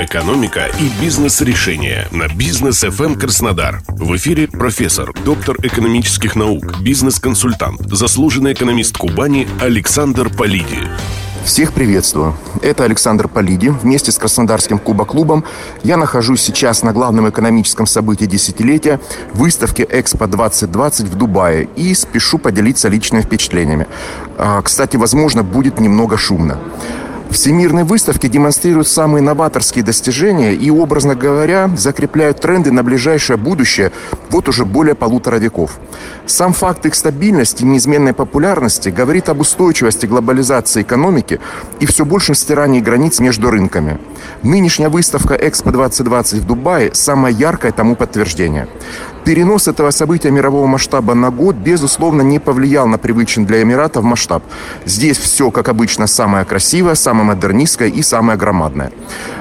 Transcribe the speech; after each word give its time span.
Экономика 0.00 0.68
и 0.78 1.02
бизнес-решения 1.02 2.06
на 2.12 2.28
бизнес 2.28 2.84
FM 2.84 3.18
Краснодар. 3.18 3.82
В 3.88 4.14
эфире 4.14 4.46
профессор, 4.46 5.12
доктор 5.24 5.56
экономических 5.60 6.36
наук, 6.36 6.78
бизнес-консультант, 6.78 7.80
заслуженный 7.90 8.52
экономист 8.52 8.96
Кубани 8.96 9.48
Александр 9.60 10.30
Полиди. 10.30 10.86
Всех 11.44 11.72
приветствую. 11.72 12.36
Это 12.62 12.84
Александр 12.84 13.26
Полиди. 13.26 13.70
Вместе 13.70 14.12
с 14.12 14.18
Краснодарским 14.18 14.78
Кубоклубом 14.78 15.44
я 15.82 15.96
нахожусь 15.96 16.42
сейчас 16.42 16.84
на 16.84 16.92
главном 16.92 17.28
экономическом 17.28 17.88
событии 17.88 18.26
десятилетия– 18.26 19.00
выставке 19.32 19.82
«Экспо-2020» 19.82 21.06
в 21.06 21.16
Дубае 21.16 21.68
и 21.74 21.92
спешу 21.94 22.38
поделиться 22.38 22.88
личными 22.88 23.22
впечатлениями. 23.22 23.88
А, 24.36 24.62
кстати, 24.62 24.96
возможно, 24.96 25.42
будет 25.42 25.80
немного 25.80 26.16
шумно. 26.16 26.60
Всемирные 27.30 27.84
выставки 27.84 28.26
демонстрируют 28.26 28.88
самые 28.88 29.22
новаторские 29.22 29.84
достижения 29.84 30.54
и, 30.54 30.70
образно 30.70 31.14
говоря, 31.14 31.70
закрепляют 31.76 32.40
тренды 32.40 32.72
на 32.72 32.82
ближайшее 32.82 33.36
будущее 33.36 33.92
вот 34.30 34.48
уже 34.48 34.64
более 34.64 34.94
полутора 34.94 35.36
веков. 35.36 35.78
Сам 36.26 36.52
факт 36.52 36.86
их 36.86 36.94
стабильности 36.94 37.62
и 37.62 37.66
неизменной 37.66 38.12
популярности 38.12 38.88
говорит 38.88 39.28
об 39.28 39.40
устойчивости 39.40 40.06
глобализации 40.06 40.82
экономики 40.82 41.40
и 41.80 41.86
все 41.86 42.04
большем 42.04 42.34
стирании 42.34 42.80
границ 42.80 43.20
между 43.20 43.50
рынками. 43.50 43.98
Нынешняя 44.42 44.90
выставка 44.90 45.34
«Экспо-2020» 45.34 46.40
в 46.40 46.46
Дубае– 46.46 46.90
самое 46.94 47.34
яркое 47.34 47.72
тому 47.72 47.96
подтверждение. 47.96 48.68
Перенос 49.24 49.68
этого 49.68 49.90
события 49.90 50.30
мирового 50.30 50.66
масштаба 50.66 51.14
на 51.14 51.30
год, 51.30 51.54
безусловно, 51.56 52.22
не 52.22 52.38
повлиял 52.38 52.86
на 52.86 52.96
привычный 52.96 53.44
для 53.44 53.62
Эмиратов 53.62 54.02
масштаб. 54.02 54.42
Здесь 54.86 55.18
все, 55.18 55.50
как 55.50 55.68
обычно, 55.68 56.06
самое 56.06 56.46
красивое, 56.46 56.94
самое 56.94 57.26
модернистское 57.26 57.88
и 57.88 58.02
самое 58.02 58.38
громадное. 58.38 58.90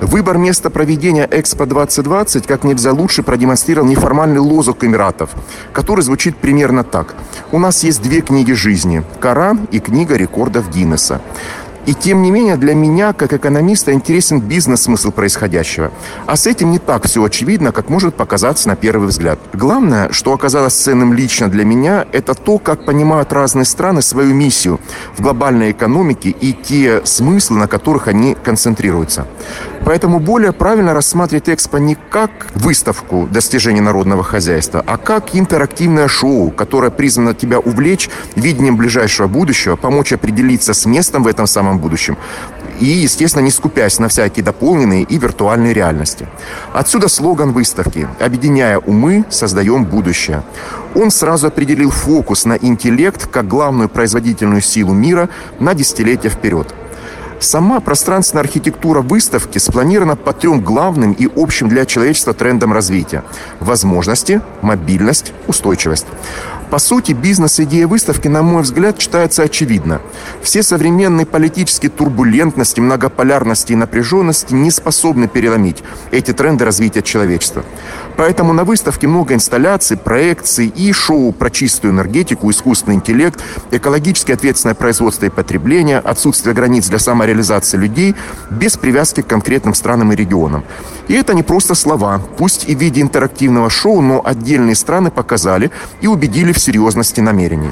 Выбор 0.00 0.38
места 0.38 0.70
проведения 0.70 1.28
Экспо 1.28 1.66
2020 1.66 2.46
как 2.46 2.62
нельзя 2.62 2.92
лучше 2.92 3.24
продемонстрировал 3.24 3.88
неформальный 3.88 4.38
лозунг 4.38 4.71
Эмиратов, 4.80 5.30
который 5.72 6.02
звучит 6.02 6.36
примерно 6.36 6.84
так. 6.84 7.14
У 7.50 7.58
нас 7.58 7.84
есть 7.84 8.02
две 8.02 8.20
книги 8.20 8.52
жизни– 8.52 9.02
Коран 9.20 9.68
и 9.70 9.80
книга 9.80 10.16
рекордов 10.16 10.70
Гиннесса. 10.70 11.20
И 11.84 11.94
тем 11.94 12.22
не 12.22 12.30
менее, 12.30 12.56
для 12.56 12.74
меня, 12.74 13.12
как 13.12 13.32
экономиста, 13.32 13.92
интересен 13.92 14.40
бизнес-смысл 14.40 15.10
происходящего. 15.10 15.90
А 16.26 16.36
с 16.36 16.46
этим 16.46 16.70
не 16.70 16.78
так 16.78 17.06
все 17.06 17.24
очевидно, 17.24 17.72
как 17.72 17.88
может 17.88 18.14
показаться 18.14 18.68
на 18.68 18.76
первый 18.76 19.08
взгляд. 19.08 19.40
Главное, 19.52 20.12
что 20.12 20.32
оказалось 20.32 20.74
ценным 20.74 21.12
лично 21.12 21.48
для 21.48 21.64
меня, 21.64 22.06
это 22.12 22.34
то, 22.34 22.58
как 22.58 22.84
понимают 22.84 23.32
разные 23.32 23.64
страны 23.64 24.00
свою 24.00 24.32
миссию 24.32 24.78
в 25.16 25.22
глобальной 25.22 25.72
экономике 25.72 26.30
и 26.30 26.52
те 26.52 27.02
смыслы, 27.04 27.58
на 27.58 27.66
которых 27.66 28.06
они 28.06 28.36
концентрируются. 28.36 29.26
Поэтому 29.84 30.20
более 30.20 30.52
правильно 30.52 30.94
рассматривать 30.94 31.48
Экспо 31.48 31.78
не 31.78 31.96
как 31.96 32.30
выставку 32.54 33.28
достижений 33.30 33.80
народного 33.80 34.22
хозяйства, 34.22 34.82
а 34.86 34.96
как 34.96 35.34
интерактивное 35.34 36.08
шоу, 36.08 36.50
которое 36.50 36.90
призвано 36.90 37.34
тебя 37.34 37.58
увлечь 37.58 38.08
видением 38.36 38.76
ближайшего 38.76 39.26
будущего, 39.26 39.76
помочь 39.76 40.12
определиться 40.12 40.72
с 40.72 40.86
местом 40.86 41.24
в 41.24 41.26
этом 41.26 41.46
самом 41.46 41.78
будущем. 41.78 42.16
И, 42.80 42.86
естественно, 42.86 43.42
не 43.42 43.50
скупясь 43.50 43.98
на 43.98 44.08
всякие 44.08 44.44
дополненные 44.44 45.02
и 45.02 45.18
виртуальные 45.18 45.72
реальности. 45.72 46.26
Отсюда 46.72 47.08
слоган 47.08 47.52
выставки 47.52 48.08
«Объединяя 48.18 48.78
умы, 48.78 49.24
создаем 49.30 49.84
будущее». 49.84 50.42
Он 50.94 51.10
сразу 51.10 51.46
определил 51.48 51.90
фокус 51.90 52.44
на 52.44 52.54
интеллект 52.54 53.26
как 53.26 53.48
главную 53.48 53.88
производительную 53.88 54.62
силу 54.62 54.92
мира 54.94 55.28
на 55.58 55.74
десятилетия 55.74 56.28
вперед. 56.28 56.74
Сама 57.42 57.80
пространственная 57.80 58.44
архитектура 58.44 59.00
выставки 59.00 59.58
спланирована 59.58 60.14
по 60.14 60.32
трем 60.32 60.62
главным 60.62 61.12
и 61.12 61.28
общим 61.34 61.68
для 61.68 61.84
человечества 61.84 62.34
трендам 62.34 62.72
развития. 62.72 63.24
Возможности, 63.58 64.40
мобильность, 64.60 65.32
устойчивость. 65.48 66.06
По 66.72 66.78
сути, 66.78 67.12
бизнес-идея 67.12 67.86
выставки, 67.86 68.28
на 68.28 68.40
мой 68.40 68.62
взгляд, 68.62 68.96
читается 68.96 69.42
очевидно. 69.42 70.00
Все 70.40 70.62
современные 70.62 71.26
политические 71.26 71.90
турбулентности, 71.90 72.80
многополярности 72.80 73.74
и 73.74 73.76
напряженности 73.76 74.54
не 74.54 74.70
способны 74.70 75.28
переломить 75.28 75.84
эти 76.12 76.32
тренды 76.32 76.64
развития 76.64 77.02
человечества. 77.02 77.62
Поэтому 78.16 78.54
на 78.54 78.64
выставке 78.64 79.06
много 79.06 79.34
инсталляций, 79.34 79.98
проекций 79.98 80.66
и 80.66 80.92
шоу 80.94 81.32
про 81.32 81.50
чистую 81.50 81.92
энергетику, 81.92 82.50
искусственный 82.50 82.96
интеллект, 82.96 83.38
экологически 83.70 84.32
ответственное 84.32 84.74
производство 84.74 85.26
и 85.26 85.30
потребление, 85.30 85.98
отсутствие 85.98 86.54
границ 86.54 86.88
для 86.88 86.98
самореализации 86.98 87.76
людей 87.76 88.14
без 88.50 88.78
привязки 88.78 89.20
к 89.20 89.26
конкретным 89.26 89.74
странам 89.74 90.12
и 90.12 90.16
регионам. 90.16 90.64
И 91.08 91.14
это 91.14 91.34
не 91.34 91.42
просто 91.42 91.74
слова. 91.74 92.22
Пусть 92.38 92.66
и 92.66 92.74
в 92.74 92.78
виде 92.78 93.02
интерактивного 93.02 93.68
шоу, 93.68 94.00
но 94.00 94.22
отдельные 94.24 94.74
страны 94.74 95.10
показали 95.10 95.70
и 96.00 96.06
убедили 96.06 96.52
серьезности 96.62 97.20
намерений. 97.20 97.70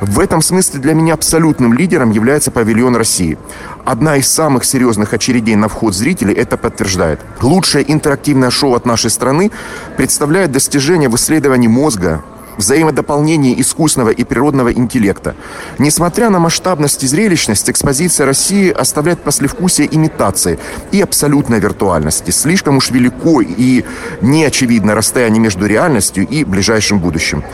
В 0.00 0.20
этом 0.20 0.42
смысле 0.42 0.78
для 0.78 0.94
меня 0.94 1.14
абсолютным 1.14 1.72
лидером 1.72 2.12
является 2.12 2.52
павильон 2.52 2.94
России. 2.94 3.36
Одна 3.84 4.16
из 4.16 4.28
самых 4.28 4.64
серьезных 4.64 5.12
очередей 5.12 5.56
на 5.56 5.68
вход 5.68 5.94
зрителей 5.94 6.34
это 6.34 6.56
подтверждает. 6.56 7.20
Лучшее 7.40 7.90
интерактивное 7.90 8.50
шоу 8.50 8.74
от 8.74 8.86
нашей 8.86 9.10
страны 9.10 9.50
представляет 9.96 10.52
достижение 10.52 11.08
в 11.08 11.16
исследовании 11.16 11.66
мозга, 11.66 12.22
взаимодополнение 12.58 13.58
искусственного 13.60 14.10
и 14.10 14.24
природного 14.24 14.72
интеллекта. 14.72 15.34
Несмотря 15.78 16.28
на 16.28 16.38
масштабность 16.38 17.02
и 17.04 17.06
зрелищность, 17.06 17.70
экспозиция 17.70 18.26
России 18.26 18.70
оставляет 18.70 19.22
послевкусие 19.22 19.88
имитации 19.94 20.58
и 20.90 21.00
абсолютной 21.00 21.60
виртуальности. 21.60 22.30
Слишком 22.30 22.76
уж 22.76 22.90
велико 22.90 23.40
и 23.40 23.84
неочевидно 24.20 24.94
расстояние 24.94 25.40
между 25.40 25.66
реальностью 25.66 26.26
и 26.26 26.44
ближайшим 26.44 26.98
будущим. 26.98 27.44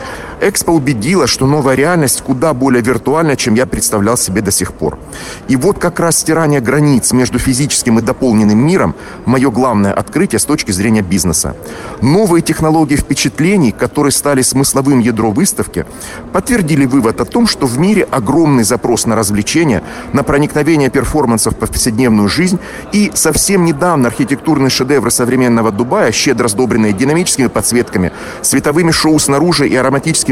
Экспо 0.47 0.73
убедила, 0.73 1.25
что 1.25 1.47
новая 1.47 1.73
реальность 1.73 2.21
куда 2.21 2.53
более 2.53 2.83
виртуальна, 2.83 3.35
чем 3.35 3.55
я 3.55 3.65
представлял 3.65 4.15
себе 4.15 4.41
до 4.41 4.51
сих 4.51 4.73
пор. 4.73 4.99
И 5.47 5.55
вот 5.55 5.79
как 5.79 5.99
раз 5.99 6.19
стирание 6.19 6.61
границ 6.61 7.13
между 7.13 7.39
физическим 7.39 7.97
и 7.97 8.03
дополненным 8.03 8.59
миром– 8.59 8.93
мое 9.25 9.49
главное 9.49 9.91
открытие 9.91 10.37
с 10.37 10.45
точки 10.45 10.69
зрения 10.69 11.01
бизнеса. 11.01 11.55
Новые 12.01 12.43
технологии 12.43 12.95
впечатлений, 12.95 13.71
которые 13.71 14.11
стали 14.11 14.43
смысловым 14.43 14.99
ядро 14.99 15.31
выставки, 15.31 15.87
подтвердили 16.31 16.85
вывод 16.85 17.21
о 17.21 17.25
том, 17.25 17.47
что 17.47 17.65
в 17.65 17.79
мире 17.79 18.03
огромный 18.03 18.63
запрос 18.63 19.07
на 19.07 19.15
развлечения, 19.15 19.81
на 20.13 20.21
проникновение 20.21 20.91
перформансов 20.91 21.55
в 21.55 21.57
повседневную 21.57 22.29
жизнь 22.29 22.59
и 22.91 23.11
совсем 23.15 23.65
недавно 23.65 24.09
архитектурные 24.09 24.69
шедевры 24.69 25.09
современного 25.09 25.71
Дубая, 25.71 26.11
щедро 26.11 26.47
сдобренные 26.47 26.93
динамическими 26.93 27.47
подсветками, 27.47 28.11
световыми 28.43 28.91
шоу 28.91 29.17
снаружи 29.17 29.67
и 29.67 29.75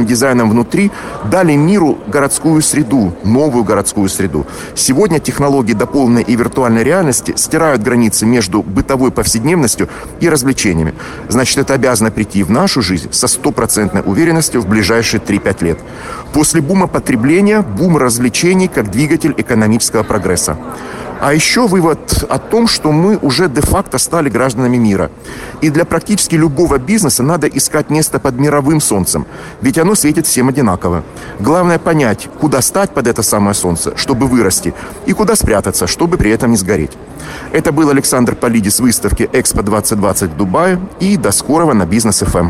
ароматическим 0.04 0.06
дизайном 0.06 0.50
внутри, 0.50 0.92
дали 1.32 1.56
миру 1.56 1.98
городскую 2.08 2.62
среду, 2.62 3.14
новую 3.24 3.64
городскую 3.64 4.10
среду. 4.10 4.46
Сегодня 4.76 5.20
технологии 5.20 5.74
дополненной 5.74 6.24
и 6.24 6.36
виртуальной 6.36 6.84
реальности 6.84 7.34
стирают 7.36 7.82
границы 7.82 8.26
между 8.26 8.62
бытовой 8.62 9.12
повседневностью 9.12 9.88
и 10.22 10.30
развлечениями. 10.30 10.94
Значит, 11.30 11.58
это 11.58 11.74
обязано 11.74 12.12
прийти 12.12 12.44
в 12.44 12.52
нашу 12.52 12.82
жизнь 12.82 13.10
со 13.12 13.28
стопроцентной 13.28 14.04
уверенностью 14.06 14.62
в 14.62 14.68
ближайшие 14.68 15.20
3-5 15.20 15.64
лет. 15.64 15.80
После 16.34 16.62
бума 16.62 16.88
потребления– 16.88 17.62
бум 17.78 17.98
развлечений 17.98 18.68
как 18.68 18.92
двигатель 18.92 19.34
экономического 19.38 20.04
прогресса. 20.04 20.58
А 21.24 21.34
еще 21.34 21.68
вывод 21.68 22.26
о 22.30 22.38
том, 22.38 22.68
что 22.68 22.92
мы 22.92 23.16
уже 23.16 23.48
де-факто 23.48 23.98
стали 23.98 24.28
гражданами 24.30 24.76
мира. 24.76 25.10
И 25.62 25.70
для 25.70 25.86
практически 25.86 26.36
любого 26.36 26.78
бизнеса 26.78 27.24
надо 27.24 27.48
искать 27.48 27.90
место 27.90 28.20
под 28.20 28.38
мировым 28.38 28.82
солнцем, 28.82 29.26
ведь 29.62 29.78
оно 29.78 29.96
светит 29.96 30.28
всем 30.28 30.50
одинаково. 30.50 31.02
Главное 31.40 31.80
понять, 31.80 32.28
куда 32.42 32.62
стать 32.62 32.94
под 32.94 33.08
это 33.08 33.24
самое 33.24 33.54
солнце, 33.54 33.96
чтобы 33.96 34.28
вырасти, 34.28 34.74
и 35.06 35.14
куда 35.14 35.38
спрятаться, 35.38 35.88
чтобы 35.88 36.18
при 36.18 36.30
этом 36.30 36.52
не 36.52 36.58
сгореть. 36.58 36.92
Это 37.54 37.72
был 37.72 37.90
Александр 37.90 38.36
Полидис 38.36 38.82
выставки 38.82 39.30
«Экспо 39.32 39.62
2020» 39.62 40.28
в 40.28 40.36
Дубае, 40.36 40.78
и 41.00 41.16
до 41.16 41.32
скорого 41.32 41.74
на 41.74 41.86
Бизнес 41.86 42.20
ФМ. 42.20 42.50